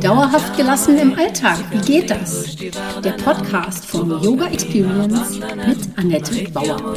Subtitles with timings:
[0.00, 2.56] Dauerhaft gelassen im Alltag, wie geht das?
[2.56, 6.94] Der Podcast von Yoga Experience mit Annette Bauer.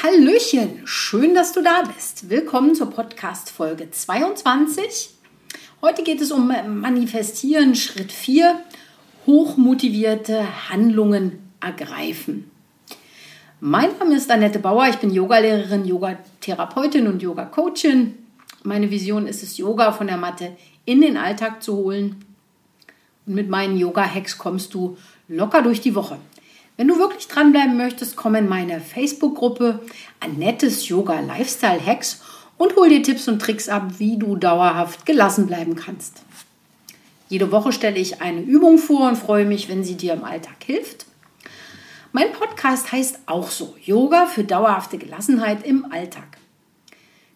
[0.00, 2.30] Hallöchen, schön, dass du da bist.
[2.30, 5.10] Willkommen zur Podcast Folge 22.
[5.82, 8.60] Heute geht es um Manifestieren, Schritt 4,
[9.26, 12.50] hochmotivierte Handlungen ergreifen.
[13.60, 18.14] Mein Name ist Annette Bauer, ich bin Yogalehrerin, Yogatherapeutin und Yoga-Coachin.
[18.62, 20.52] Meine Vision ist es, Yoga von der Matte
[20.84, 22.24] in den Alltag zu holen.
[23.26, 26.18] Und mit meinen Yoga-Hacks kommst du locker durch die Woche.
[26.76, 29.80] Wenn du wirklich dranbleiben möchtest, komm in meine Facebook-Gruppe
[30.20, 32.20] Annettes Yoga Lifestyle Hacks
[32.58, 36.22] und hol dir Tipps und Tricks ab, wie du dauerhaft gelassen bleiben kannst.
[37.28, 40.56] Jede Woche stelle ich eine Übung vor und freue mich, wenn sie dir im Alltag
[40.64, 41.06] hilft.
[42.16, 46.38] Mein Podcast heißt auch so, Yoga für dauerhafte Gelassenheit im Alltag.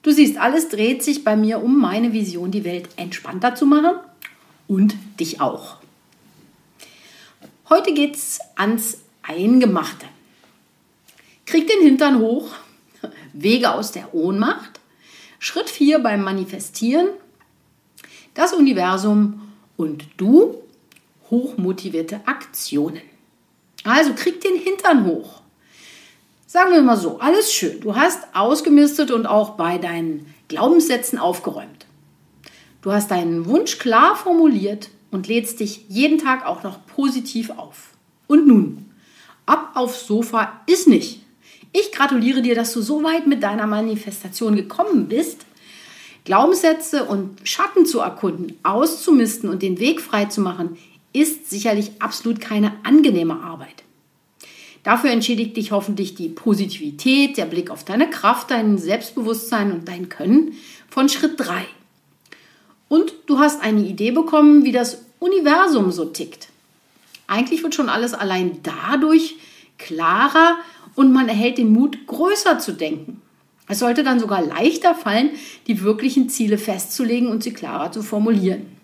[0.03, 3.97] Du siehst, alles dreht sich bei mir um meine Vision, die Welt entspannter zu machen
[4.69, 5.79] und dich auch.
[7.69, 10.07] Heute geht es ans Eingemachte.
[11.45, 12.49] Krieg den Hintern hoch,
[13.33, 14.79] Wege aus der Ohnmacht.
[15.41, 17.09] Schritt 4 beim Manifestieren.
[18.35, 19.41] Das Universum
[19.77, 20.55] und du
[21.31, 23.03] hochmotivierte Aktionen.
[23.85, 25.43] Also krieg den Hintern hoch.
[26.47, 27.81] Sagen wir mal so, alles schön.
[27.81, 31.87] Du hast ausgemistet und auch bei deinen Glaubenssätzen aufgeräumt.
[32.81, 37.91] Du hast deinen Wunsch klar formuliert und lädst dich jeden Tag auch noch positiv auf.
[38.27, 38.91] Und nun,
[39.47, 41.21] ab aufs Sofa ist nicht.
[41.73, 45.45] Ich gratuliere dir, dass du so weit mit deiner Manifestation gekommen bist.
[46.25, 50.77] Glaubenssätze und Schatten zu erkunden, auszumisten und den Weg frei zu machen,
[51.13, 53.85] ist sicherlich absolut keine angenehme Arbeit.
[54.85, 60.09] Dafür entschädigt dich hoffentlich die Positivität, der Blick auf deine Kraft, dein Selbstbewusstsein und dein
[60.09, 60.55] Können
[60.89, 61.67] von Schritt 3.
[62.89, 66.49] Und du hast eine Idee bekommen, wie das Universum so tickt.
[67.27, 69.37] Eigentlich wird schon alles allein dadurch
[69.77, 70.57] klarer
[70.95, 73.21] und man erhält den Mut, größer zu denken.
[73.69, 75.31] Es sollte dann sogar leichter fallen,
[75.67, 78.78] die wirklichen Ziele festzulegen und sie klarer zu formulieren.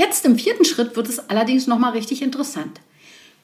[0.00, 2.80] Jetzt im vierten Schritt wird es allerdings nochmal richtig interessant.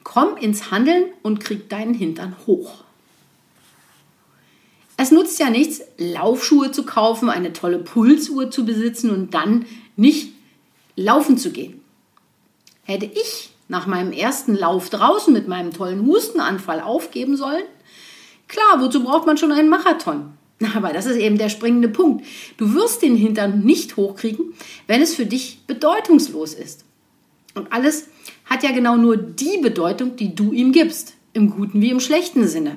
[0.05, 2.77] Komm ins Handeln und krieg deinen Hintern hoch.
[4.97, 10.33] Es nutzt ja nichts, Laufschuhe zu kaufen, eine tolle Pulsuhr zu besitzen und dann nicht
[10.97, 11.83] laufen zu gehen.
[12.84, 17.65] Hätte ich nach meinem ersten Lauf draußen mit meinem tollen Hustenanfall aufgeben sollen?
[18.49, 20.33] Klar, wozu braucht man schon einen Marathon?
[20.75, 22.25] Aber das ist eben der springende Punkt.
[22.56, 24.55] Du wirst den Hintern nicht hochkriegen,
[24.87, 26.84] wenn es für dich bedeutungslos ist.
[27.55, 28.09] Und alles
[28.47, 32.47] hat ja genau nur die Bedeutung, die du ihm gibst, im guten wie im schlechten
[32.49, 32.77] Sinne.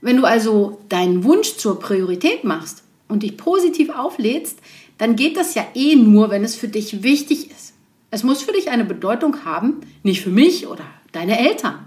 [0.00, 4.58] Wenn du also deinen Wunsch zur Priorität machst und dich positiv auflädst,
[4.98, 7.74] dann geht das ja eh nur, wenn es für dich wichtig ist.
[8.10, 11.78] Es muss für dich eine Bedeutung haben, nicht für mich oder deine Eltern.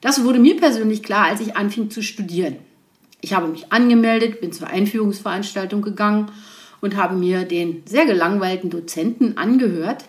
[0.00, 2.56] Das wurde mir persönlich klar, als ich anfing zu studieren.
[3.20, 6.30] Ich habe mich angemeldet, bin zur Einführungsveranstaltung gegangen
[6.80, 10.04] und habe mir den sehr gelangweilten Dozenten angehört.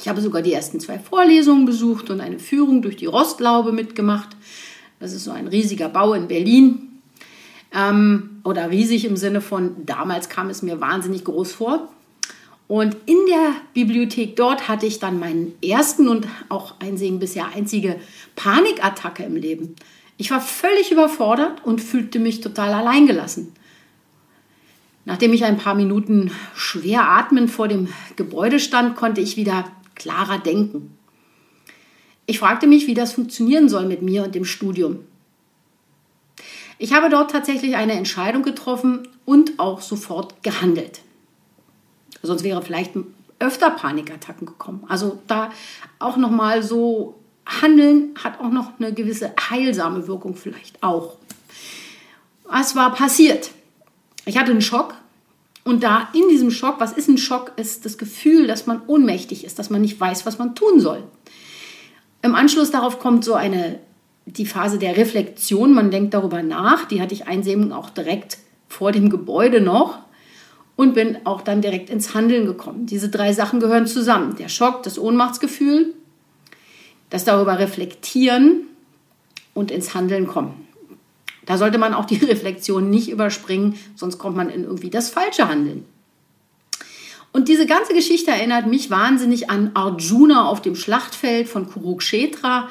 [0.00, 4.30] Ich habe sogar die ersten zwei Vorlesungen besucht und eine Führung durch die Rostlaube mitgemacht.
[4.98, 7.00] Das ist so ein riesiger Bau in Berlin.
[7.72, 11.88] Ähm, oder riesig im Sinne von, damals kam es mir wahnsinnig groß vor.
[12.70, 17.98] Und in der Bibliothek dort hatte ich dann meinen ersten und auch einsehen bisher einzige
[18.36, 19.74] Panikattacke im Leben.
[20.18, 23.52] Ich war völlig überfordert und fühlte mich total alleingelassen.
[25.04, 29.64] Nachdem ich ein paar Minuten schwer atmend vor dem Gebäude stand, konnte ich wieder
[29.96, 30.96] klarer denken.
[32.26, 35.00] Ich fragte mich, wie das funktionieren soll mit mir und dem Studium.
[36.78, 41.00] Ich habe dort tatsächlich eine Entscheidung getroffen und auch sofort gehandelt.
[42.22, 42.92] Sonst wäre vielleicht
[43.38, 44.84] öfter Panikattacken gekommen.
[44.88, 45.50] Also da
[45.98, 47.14] auch noch mal so
[47.46, 51.16] handeln hat auch noch eine gewisse heilsame Wirkung vielleicht auch.
[52.44, 53.50] Was war passiert?
[54.26, 54.94] Ich hatte einen Schock
[55.64, 59.44] und da in diesem Schock, was ist ein Schock, ist das Gefühl, dass man ohnmächtig
[59.44, 61.02] ist, dass man nicht weiß, was man tun soll.
[62.22, 63.80] Im Anschluss darauf kommt so eine
[64.26, 68.92] die Phase der Reflexion, man denkt darüber nach, die hatte ich einsehen auch direkt vor
[68.92, 69.98] dem Gebäude noch
[70.80, 72.86] und bin auch dann direkt ins Handeln gekommen.
[72.86, 74.36] Diese drei Sachen gehören zusammen.
[74.36, 75.92] Der Schock, das Ohnmachtsgefühl,
[77.10, 78.62] das darüber reflektieren
[79.52, 80.54] und ins Handeln kommen.
[81.44, 85.50] Da sollte man auch die Reflexion nicht überspringen, sonst kommt man in irgendwie das falsche
[85.50, 85.84] Handeln.
[87.30, 92.70] Und diese ganze Geschichte erinnert mich wahnsinnig an Arjuna auf dem Schlachtfeld von Kurukshetra.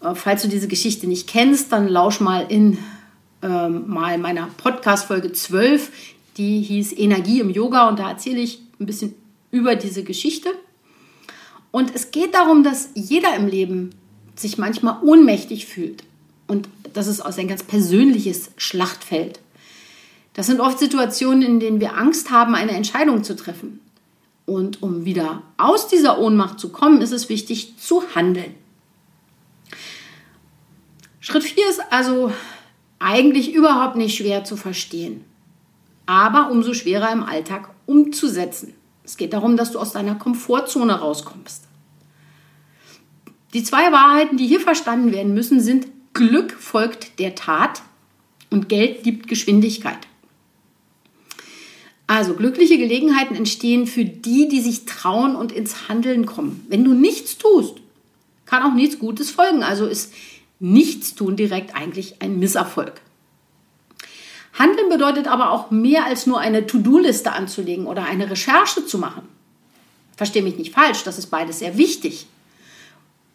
[0.00, 2.78] Äh, falls du diese Geschichte nicht kennst, dann lausch mal in
[3.42, 5.90] ähm, mal meiner Podcast-Folge 12,
[6.36, 9.14] die hieß Energie im Yoga und da erzähle ich ein bisschen
[9.50, 10.50] über diese Geschichte.
[11.70, 13.90] Und es geht darum, dass jeder im Leben
[14.34, 16.04] sich manchmal ohnmächtig fühlt.
[16.46, 19.40] Und das ist aus ein ganz persönliches Schlachtfeld.
[20.34, 23.80] Das sind oft Situationen, in denen wir Angst haben, eine Entscheidung zu treffen.
[24.46, 28.54] Und um wieder aus dieser Ohnmacht zu kommen, ist es wichtig zu handeln.
[31.20, 32.32] Schritt 4 ist also
[32.98, 35.24] eigentlich überhaupt nicht schwer zu verstehen,
[36.12, 38.74] aber umso schwerer im Alltag umzusetzen.
[39.02, 41.64] Es geht darum, dass du aus deiner Komfortzone rauskommst.
[43.54, 47.80] Die zwei Wahrheiten, die hier verstanden werden müssen, sind Glück folgt der Tat
[48.50, 50.06] und Geld liebt Geschwindigkeit.
[52.06, 56.66] Also glückliche Gelegenheiten entstehen für die, die sich trauen und ins Handeln kommen.
[56.68, 57.76] Wenn du nichts tust,
[58.44, 59.62] kann auch nichts Gutes folgen.
[59.62, 60.12] Also ist
[60.60, 63.00] Nichtstun direkt eigentlich ein Misserfolg.
[64.52, 69.22] Handeln bedeutet aber auch mehr als nur eine To-Do-Liste anzulegen oder eine Recherche zu machen.
[70.16, 72.26] Verstehe mich nicht falsch, das ist beides sehr wichtig.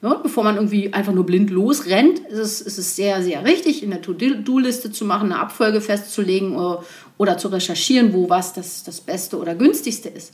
[0.03, 3.81] Ja, bevor man irgendwie einfach nur blind losrennt, ist es, ist es sehr, sehr richtig,
[3.81, 6.83] in der To-Do-Liste zu machen, eine Abfolge festzulegen oder,
[7.17, 10.33] oder zu recherchieren, wo was das, das Beste oder günstigste ist.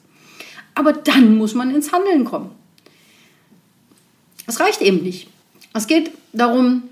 [0.76, 2.52] Aber dann muss man ins Handeln kommen.
[4.48, 5.30] Es reicht eben nicht.
[5.74, 6.84] Es geht darum,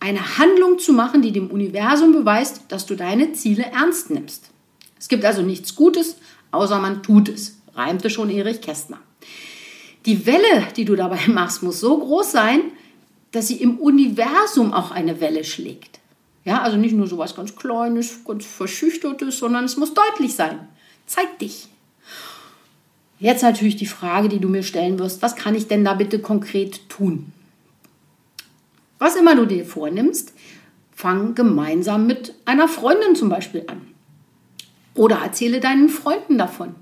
[0.00, 4.50] eine Handlung zu machen, die dem Universum beweist, dass du deine Ziele ernst nimmst.
[4.98, 6.16] Es gibt also nichts Gutes,
[6.50, 8.98] außer man tut es, reimte schon Erich Kästner.
[10.06, 12.62] Die Welle, die du dabei machst, muss so groß sein,
[13.32, 16.00] dass sie im Universum auch eine Welle schlägt.
[16.44, 20.68] Ja, also nicht nur so was ganz Kleines, ganz Verschüchtertes, sondern es muss deutlich sein.
[21.06, 21.68] Zeig dich.
[23.18, 26.20] Jetzt natürlich die Frage, die du mir stellen wirst, was kann ich denn da bitte
[26.20, 27.32] konkret tun?
[29.00, 30.34] Was immer du dir vornimmst,
[30.94, 33.80] fang gemeinsam mit einer Freundin zum Beispiel an.
[34.94, 36.74] Oder erzähle deinen Freunden davon.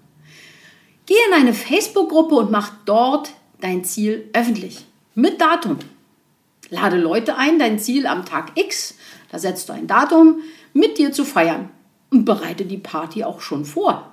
[1.06, 3.30] Geh in eine Facebook-Gruppe und mach dort
[3.60, 4.84] dein Ziel öffentlich.
[5.14, 5.78] Mit Datum.
[6.70, 8.96] Lade Leute ein, dein Ziel am Tag X,
[9.30, 10.40] da setzt du ein Datum,
[10.72, 11.70] mit dir zu feiern.
[12.10, 14.12] Und bereite die Party auch schon vor.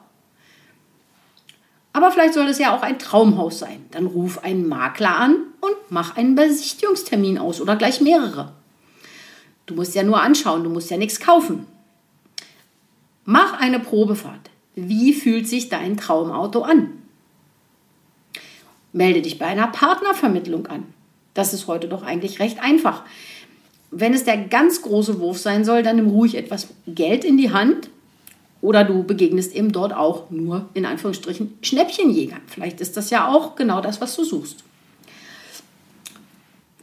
[1.92, 3.86] Aber vielleicht soll es ja auch ein Traumhaus sein.
[3.90, 8.54] Dann ruf einen Makler an und mach einen Besichtigungstermin aus oder gleich mehrere.
[9.66, 11.66] Du musst ja nur anschauen, du musst ja nichts kaufen.
[13.24, 14.52] Mach eine Probefahrt.
[14.76, 16.92] Wie fühlt sich dein Traumauto an?
[18.94, 20.84] Melde dich bei einer Partnervermittlung an.
[21.34, 23.04] Das ist heute doch eigentlich recht einfach.
[23.92, 27.52] Wenn es der ganz große Wurf sein soll, dann nimm ruhig etwas Geld in die
[27.52, 27.90] Hand
[28.62, 32.42] oder du begegnest eben dort auch nur in Anführungsstrichen Schnäppchenjägern.
[32.48, 34.64] Vielleicht ist das ja auch genau das, was du suchst.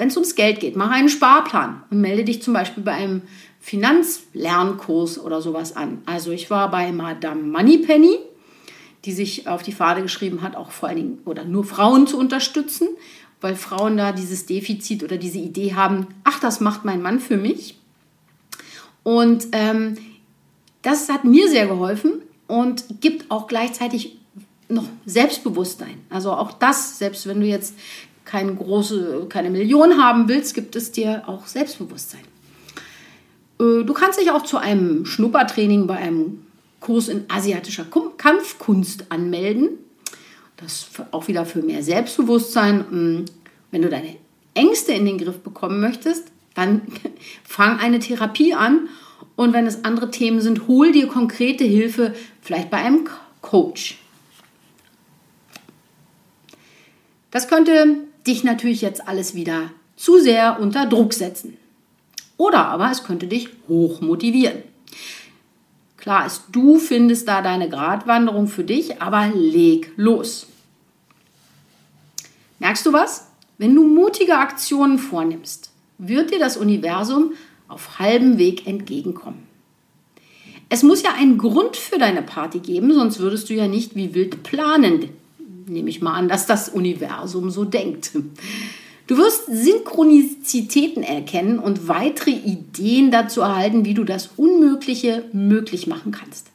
[0.02, 3.22] Wenn es ums Geld geht, mach einen Sparplan und melde dich zum Beispiel bei einem
[3.60, 6.02] Finanzlernkurs oder sowas an.
[6.06, 8.18] Also ich war bei Madame Moneypenny,
[9.04, 12.18] die sich auf die Fahne geschrieben hat, auch vor allen Dingen oder nur Frauen zu
[12.18, 12.88] unterstützen,
[13.40, 17.36] weil Frauen da dieses Defizit oder diese Idee haben, ach, das macht mein Mann für
[17.36, 17.78] mich.
[19.04, 19.98] Und ähm,
[20.82, 22.14] das hat mir sehr geholfen
[22.48, 24.16] und gibt auch gleichzeitig
[24.68, 26.00] noch Selbstbewusstsein.
[26.10, 27.76] Also auch das, selbst wenn du jetzt
[28.32, 32.22] keine große, keine Million haben willst, gibt es dir auch Selbstbewusstsein.
[33.60, 36.46] Äh, du kannst dich auch zu einem Schnuppertraining bei einem
[36.80, 37.84] Kurs in asiatischer
[38.16, 39.68] Kampfkunst anmelden.
[40.56, 42.86] Das auch wieder für mehr Selbstbewusstsein.
[42.88, 43.24] Hm,
[43.70, 44.16] wenn du deine
[44.54, 46.24] Ängste in den Griff bekommen möchtest,
[46.54, 46.80] dann
[47.44, 48.88] fang eine Therapie an.
[49.36, 53.06] Und wenn es andere Themen sind, hol dir konkrete Hilfe, vielleicht bei einem
[53.42, 53.98] Coach.
[57.30, 61.56] Das könnte dich natürlich jetzt alles wieder zu sehr unter Druck setzen.
[62.36, 64.62] Oder aber es könnte dich hoch motivieren.
[65.96, 70.48] Klar ist, du findest da deine Gratwanderung für dich, aber leg los.
[72.58, 73.28] Merkst du was?
[73.58, 77.34] Wenn du mutige Aktionen vornimmst, wird dir das Universum
[77.68, 79.46] auf halbem Weg entgegenkommen.
[80.68, 84.14] Es muss ja einen Grund für deine Party geben, sonst würdest du ja nicht wie
[84.14, 85.10] wild planen.
[85.72, 88.12] Nehme ich mal an, dass das Universum so denkt.
[89.06, 96.12] Du wirst Synchronizitäten erkennen und weitere Ideen dazu erhalten, wie du das Unmögliche möglich machen
[96.12, 96.46] kannst.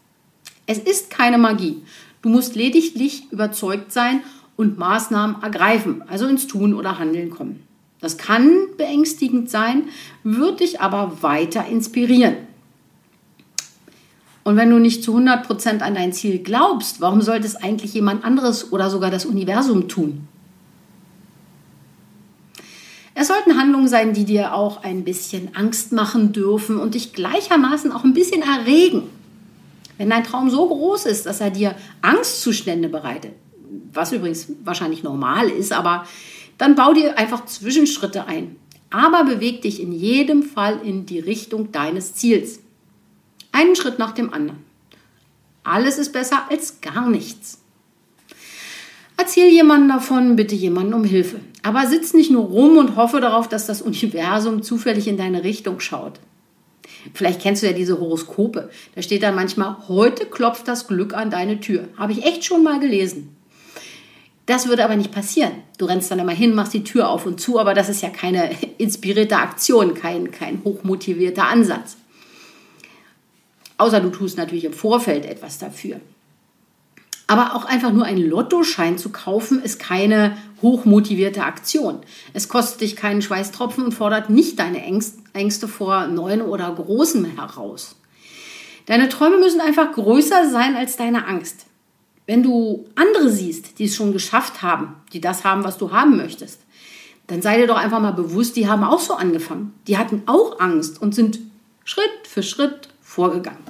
[0.65, 1.81] Es ist keine Magie.
[2.21, 4.21] Du musst lediglich überzeugt sein
[4.55, 7.63] und Maßnahmen ergreifen, also ins Tun oder Handeln kommen.
[7.99, 9.83] Das kann beängstigend sein,
[10.23, 12.46] wird dich aber weiter inspirieren.
[14.47, 18.23] Und wenn du nicht zu 100% an dein Ziel glaubst, warum sollte es eigentlich jemand
[18.23, 20.25] anderes oder sogar das Universum tun?
[23.13, 27.91] Es sollten Handlungen sein, die dir auch ein bisschen Angst machen dürfen und dich gleichermaßen
[27.91, 29.09] auch ein bisschen erregen.
[29.97, 33.33] Wenn dein Traum so groß ist, dass er dir Angstzustände bereitet,
[33.91, 36.05] was übrigens wahrscheinlich normal ist, aber
[36.57, 38.55] dann bau dir einfach Zwischenschritte ein.
[38.91, 42.61] Aber beweg dich in jedem Fall in die Richtung deines Ziels.
[43.57, 44.59] Einen Schritt nach dem anderen.
[45.63, 47.59] Alles ist besser als gar nichts.
[49.17, 51.39] Erzähl jemandem davon, bitte jemanden um Hilfe.
[51.63, 55.79] Aber sitz nicht nur rum und hoffe darauf, dass das Universum zufällig in deine Richtung
[55.79, 56.19] schaut.
[57.15, 58.69] Vielleicht kennst du ja diese Horoskope.
[58.93, 61.87] Da steht dann manchmal, heute klopft das Glück an deine Tür.
[61.97, 63.35] Habe ich echt schon mal gelesen.
[64.45, 65.53] Das würde aber nicht passieren.
[65.79, 68.09] Du rennst dann immer hin, machst die Tür auf und zu, aber das ist ja
[68.09, 71.97] keine inspirierte Aktion, kein, kein hochmotivierter Ansatz.
[73.77, 75.99] Außer du tust natürlich im Vorfeld etwas dafür.
[77.27, 81.99] Aber auch einfach nur einen Lottoschein zu kaufen, ist keine hochmotivierte Aktion.
[82.33, 84.81] Es kostet dich keinen Schweißtropfen und fordert nicht deine
[85.33, 87.97] Ängste vor neuen oder großen heraus.
[88.85, 91.65] Deine Träume müssen einfach größer sein als deine Angst.
[92.25, 96.15] Wenn du andere siehst, die es schon geschafft haben, die das haben, was du haben
[96.15, 96.61] möchtest,
[97.27, 99.73] dann sei dir doch einfach mal bewusst, die haben auch so angefangen.
[99.87, 101.39] Die hatten auch Angst und sind
[101.83, 102.86] Schritt für Schritt
[103.17, 103.65] vorgegangen.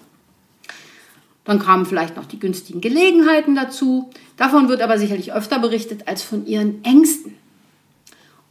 [1.46, 4.10] Dann kamen vielleicht noch die günstigen Gelegenheiten dazu.
[4.36, 7.36] Davon wird aber sicherlich öfter berichtet als von ihren Ängsten.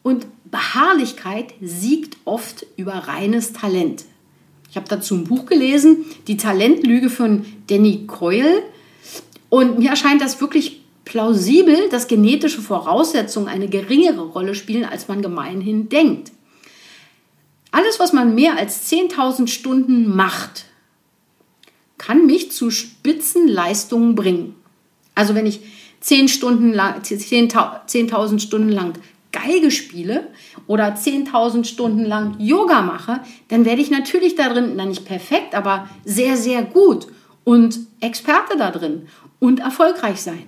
[0.03, 4.07] Und Beharrlichkeit siegt oft über reines Talent.
[4.71, 8.63] Ich habe dazu ein Buch gelesen, Die Talentlüge von Danny Coyle.
[9.51, 15.21] Und mir erscheint das wirklich plausibel, dass genetische Voraussetzungen eine geringere Rolle spielen, als man
[15.21, 16.33] gemeinhin denkt.
[17.71, 20.65] Alles, was man mehr als 10.000 Stunden macht,
[21.99, 24.55] kann mich zu Spitzenleistungen bringen.
[25.15, 25.61] Also wenn ich
[26.01, 28.95] 10 Stunden lang, 10.000 Stunden lang
[29.33, 30.29] Geige spiele
[30.67, 35.89] oder 10.000 Stunden lang Yoga mache, dann werde ich natürlich darin, na nicht perfekt, aber
[36.05, 37.09] sehr, sehr gut
[37.45, 40.45] und Experte da drin und erfolgreich sein.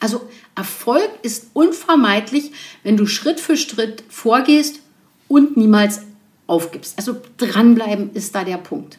[0.00, 0.22] Also
[0.54, 2.52] Erfolg ist unvermeidlich,
[2.82, 4.80] wenn du Schritt für Schritt vorgehst
[5.28, 6.02] und niemals
[6.46, 6.98] aufgibst.
[6.98, 8.98] Also dranbleiben ist da der Punkt.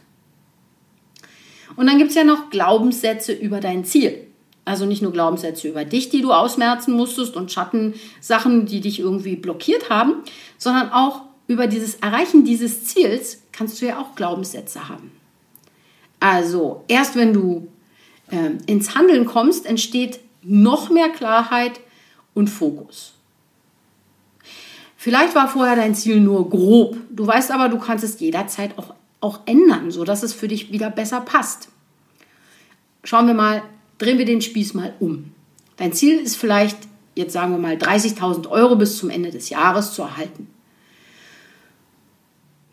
[1.76, 4.28] Und dann gibt es ja noch Glaubenssätze über dein Ziel.
[4.66, 9.36] Also nicht nur Glaubenssätze über dich, die du ausmerzen musstest und Schattensachen, die dich irgendwie
[9.36, 10.24] blockiert haben,
[10.58, 15.12] sondern auch über dieses Erreichen dieses Ziels kannst du ja auch Glaubenssätze haben.
[16.20, 17.68] Also erst wenn du
[18.32, 21.82] äh, ins Handeln kommst, entsteht noch mehr Klarheit
[22.34, 23.14] und Fokus.
[24.96, 26.96] Vielleicht war vorher dein Ziel nur grob.
[27.10, 30.90] Du weißt aber, du kannst es jederzeit auch auch ändern, sodass es für dich wieder
[30.90, 31.70] besser passt.
[33.04, 33.64] Schauen wir mal,
[33.98, 35.32] drehen wir den Spieß mal um.
[35.78, 36.78] Dein Ziel ist vielleicht,
[37.16, 40.48] jetzt sagen wir mal, 30.000 Euro bis zum Ende des Jahres zu erhalten.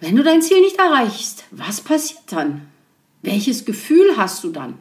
[0.01, 2.69] Wenn du dein Ziel nicht erreichst, was passiert dann?
[3.23, 4.79] Welches Gefühl hast du dann?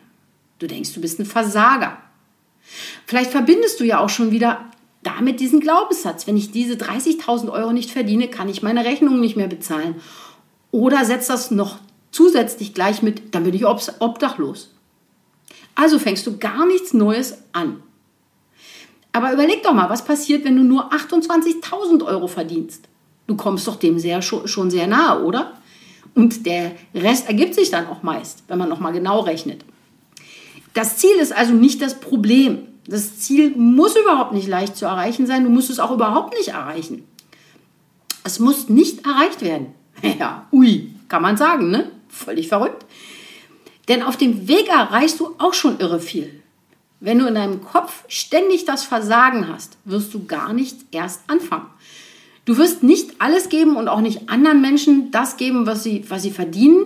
[0.59, 1.97] Du denkst, du bist ein Versager.
[3.05, 4.69] Vielleicht verbindest du ja auch schon wieder
[5.03, 9.37] damit diesen Glaubenssatz, wenn ich diese 30.000 Euro nicht verdiene, kann ich meine Rechnung nicht
[9.37, 9.95] mehr bezahlen.
[10.71, 11.79] Oder setzt das noch
[12.11, 14.73] zusätzlich gleich mit, dann bin ich obdachlos.
[15.75, 17.81] Also fängst du gar nichts Neues an.
[19.11, 22.87] Aber überleg doch mal, was passiert, wenn du nur 28.000 Euro verdienst?
[23.27, 25.53] Du kommst doch dem sehr, schon sehr nahe, oder?
[26.15, 29.63] Und der Rest ergibt sich dann auch meist, wenn man nochmal genau rechnet.
[30.73, 32.67] Das Ziel ist also nicht das Problem.
[32.87, 35.43] Das Ziel muss überhaupt nicht leicht zu erreichen sein.
[35.43, 37.07] Du musst es auch überhaupt nicht erreichen.
[38.23, 39.67] Es muss nicht erreicht werden.
[40.19, 41.91] Ja, ui, kann man sagen, ne?
[42.09, 42.85] Völlig verrückt.
[43.87, 46.41] Denn auf dem Weg erreichst du auch schon irre viel.
[46.99, 51.67] Wenn du in deinem Kopf ständig das Versagen hast, wirst du gar nicht erst anfangen.
[52.45, 56.23] Du wirst nicht alles geben und auch nicht anderen Menschen das geben, was sie, was
[56.23, 56.85] sie verdienen.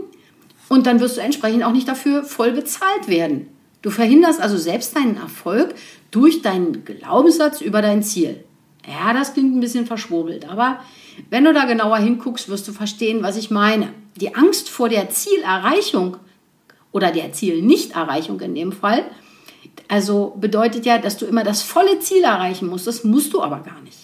[0.69, 3.47] Und dann wirst du entsprechend auch nicht dafür voll bezahlt werden.
[3.81, 5.75] Du verhinderst also selbst deinen Erfolg
[6.11, 8.43] durch deinen Glaubenssatz über dein Ziel.
[8.87, 10.79] Ja, das klingt ein bisschen verschwurbelt, aber
[11.29, 13.89] wenn du da genauer hinguckst, wirst du verstehen, was ich meine.
[14.15, 16.17] Die Angst vor der Zielerreichung
[16.91, 19.03] oder der Zielnichterreichung in dem Fall,
[19.87, 22.87] also bedeutet ja, dass du immer das volle Ziel erreichen musst.
[22.87, 23.97] Das musst du aber gar nicht.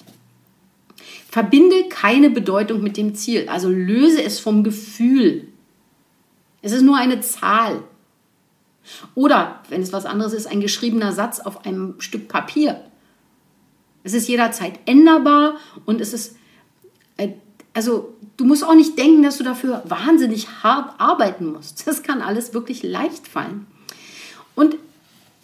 [1.29, 5.47] Verbinde keine Bedeutung mit dem Ziel, also löse es vom Gefühl.
[6.61, 7.83] Es ist nur eine Zahl.
[9.13, 12.83] Oder, wenn es was anderes ist, ein geschriebener Satz auf einem Stück Papier.
[14.03, 16.35] Es ist jederzeit änderbar und es ist
[17.73, 21.85] also du musst auch nicht denken, dass du dafür wahnsinnig hart arbeiten musst.
[21.87, 23.67] Das kann alles wirklich leicht fallen.
[24.55, 24.75] Und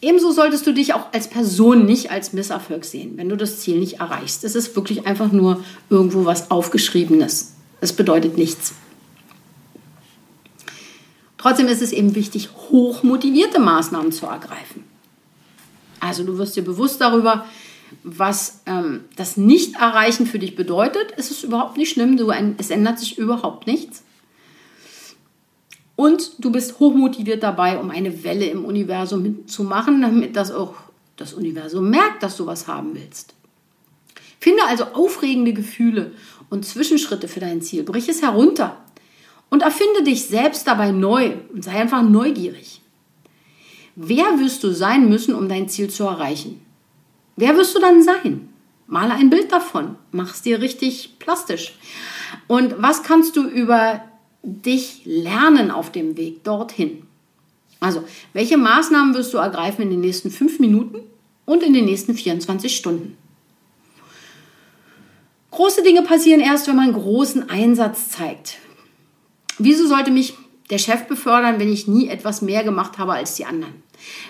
[0.02, 3.80] ebenso solltest du dich auch als Person nicht als Misserfolg sehen, wenn du das Ziel
[3.80, 4.44] nicht erreichst.
[4.44, 7.54] Es ist wirklich einfach nur irgendwo was Aufgeschriebenes.
[7.82, 8.74] Es bedeutet nichts.
[11.38, 14.84] Trotzdem ist es eben wichtig, hochmotivierte Maßnahmen zu ergreifen.
[16.00, 17.46] Also du wirst dir bewusst darüber,
[18.04, 21.14] was ähm, das Nicht-Erreichen für dich bedeutet.
[21.18, 24.04] Es ist überhaupt nicht schlimm, du, es ändert sich überhaupt nichts.
[25.96, 30.76] Und du bist hochmotiviert dabei, um eine Welle im Universum zu machen, damit das auch
[31.16, 33.34] das Universum merkt, dass du was haben willst.
[34.40, 36.12] Finde also aufregende Gefühle
[36.50, 37.84] und Zwischenschritte für dein Ziel.
[37.84, 38.78] Brich es herunter
[39.50, 42.82] und erfinde dich selbst dabei neu und sei einfach neugierig.
[43.96, 46.60] Wer wirst du sein müssen, um dein Ziel zu erreichen?
[47.36, 48.50] Wer wirst du dann sein?
[48.88, 51.74] Male ein Bild davon, mach es dir richtig plastisch.
[52.48, 54.02] Und was kannst du über
[54.44, 57.04] dich lernen auf dem Weg dorthin?
[57.80, 61.00] Also, welche Maßnahmen wirst du ergreifen in den nächsten fünf Minuten
[61.46, 63.18] und in den nächsten 24 Stunden?
[65.52, 68.58] Große Dinge passieren erst, wenn man großen Einsatz zeigt.
[69.58, 70.34] Wieso sollte mich
[70.70, 73.85] der Chef befördern, wenn ich nie etwas mehr gemacht habe als die anderen?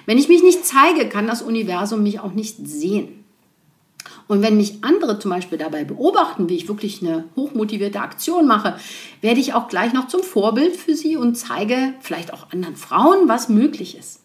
[0.05, 3.25] Wenn ich mich nicht zeige, kann das Universum mich auch nicht sehen.
[4.27, 8.77] Und wenn mich andere zum Beispiel dabei beobachten, wie ich wirklich eine hochmotivierte Aktion mache,
[9.21, 13.27] werde ich auch gleich noch zum Vorbild für sie und zeige vielleicht auch anderen Frauen,
[13.27, 14.21] was möglich ist.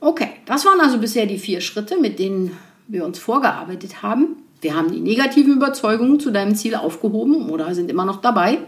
[0.00, 2.56] Okay, das waren also bisher die vier Schritte, mit denen
[2.88, 4.36] wir uns vorgearbeitet haben.
[4.62, 8.58] Wir haben die negativen Überzeugungen zu deinem Ziel aufgehoben oder sind immer noch dabei.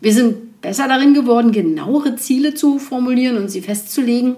[0.00, 4.36] Wir sind besser darin geworden, genauere Ziele zu formulieren und sie festzulegen.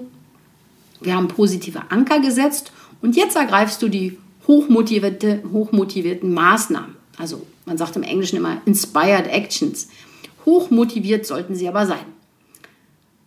[1.00, 6.97] Wir haben positive Anker gesetzt und jetzt ergreifst du die hochmotivierte, hochmotivierten Maßnahmen.
[7.19, 9.88] Also man sagt im Englischen immer Inspired Actions.
[10.45, 12.04] Hochmotiviert sollten sie aber sein.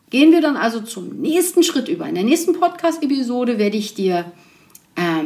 [0.10, 2.08] Gehen wir dann also zum nächsten Schritt über.
[2.08, 4.32] In der nächsten Podcast-Episode werde ich dir
[4.96, 5.24] äh,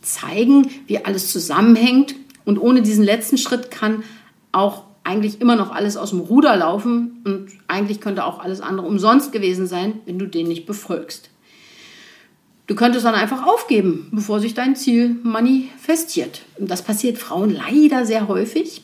[0.00, 2.14] zeigen, wie alles zusammenhängt.
[2.44, 4.04] Und ohne diesen letzten Schritt kann
[4.52, 8.86] auch eigentlich immer noch alles aus dem Ruder laufen und eigentlich könnte auch alles andere
[8.86, 11.30] umsonst gewesen sein, wenn du den nicht befolgst.
[12.66, 16.42] Du könntest dann einfach aufgeben, bevor sich dein Ziel manifestiert.
[16.58, 18.82] Und das passiert Frauen leider sehr häufig.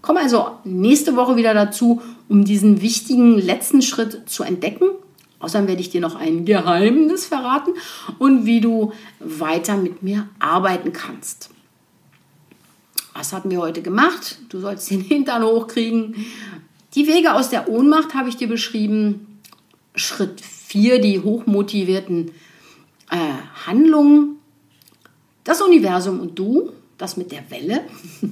[0.00, 4.86] Komm also nächste Woche wieder dazu, um diesen wichtigen letzten Schritt zu entdecken.
[5.40, 7.72] Außerdem werde ich dir noch ein Geheimnis verraten
[8.18, 11.50] und wie du weiter mit mir arbeiten kannst.
[13.14, 14.38] Was hatten wir heute gemacht?
[14.48, 16.26] Du sollst den Hintern hochkriegen.
[16.94, 19.38] Die Wege aus der Ohnmacht habe ich dir beschrieben.
[19.94, 22.30] Schritt 4, die hochmotivierten
[23.10, 23.16] äh,
[23.66, 24.36] Handlungen.
[25.44, 27.82] Das Universum und du, das mit der Welle.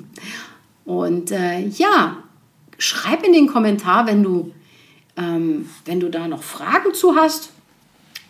[0.85, 2.17] Und äh, ja,
[2.79, 4.53] schreib in den Kommentar, wenn du,
[5.17, 7.51] ähm, wenn du da noch Fragen zu hast.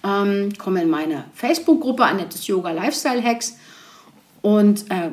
[0.05, 3.57] Ähm, komm in meine Facebook-Gruppe Annettes Yoga Lifestyle Hacks
[4.43, 5.11] und äh,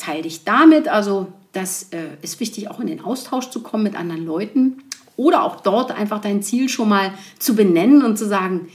[0.00, 0.88] teile dich damit.
[0.88, 4.82] Also das äh, ist wichtig, auch in den Austausch zu kommen mit anderen Leuten
[5.16, 8.68] oder auch dort einfach dein Ziel schon mal zu benennen und zu sagen,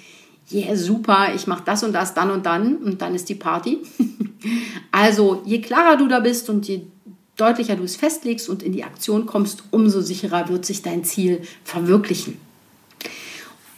[0.51, 3.79] yeah, super, ich mache das und das dann und dann und dann ist die Party.
[4.91, 6.81] also je klarer du da bist und je
[7.38, 11.41] deutlicher du es festlegst und in die Aktion kommst, umso sicherer wird sich dein Ziel
[11.63, 12.38] verwirklichen.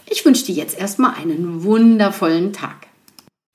[0.10, 2.87] Ich wünsche dir jetzt erstmal einen wundervollen Tag.